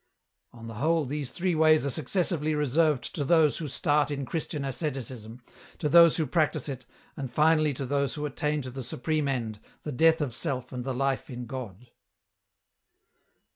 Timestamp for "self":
10.33-10.71